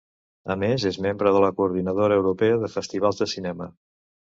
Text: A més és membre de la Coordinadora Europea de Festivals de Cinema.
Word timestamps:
A 0.53 0.55
més 0.63 0.85
és 0.91 0.97
membre 1.07 1.35
de 1.37 1.43
la 1.45 1.53
Coordinadora 1.61 2.21
Europea 2.23 2.59
de 2.67 2.75
Festivals 2.81 3.25
de 3.25 3.33
Cinema. 3.39 3.75